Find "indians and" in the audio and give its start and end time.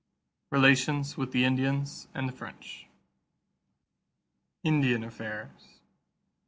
1.45-2.27